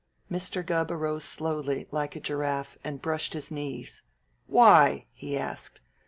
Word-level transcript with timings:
Mr. 0.31 0.65
Gubb 0.65 0.89
arose 0.89 1.23
slowly, 1.23 1.87
like 1.91 2.15
a 2.15 2.19
giraffe, 2.19 2.75
and 2.83 3.03
brushed 3.03 3.33
his 3.33 3.51
knees. 3.51 4.01
"Why?" 4.47 5.05
he 5.13 5.37
asked. 5.37 5.79